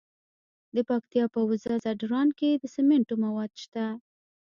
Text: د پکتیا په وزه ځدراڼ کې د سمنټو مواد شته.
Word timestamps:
د 0.75 0.77
پکتیا 0.89 1.25
په 1.33 1.39
وزه 1.49 1.73
ځدراڼ 1.85 2.27
کې 2.39 2.49
د 2.55 2.63
سمنټو 2.75 3.15
مواد 3.23 3.51
شته. 3.63 3.85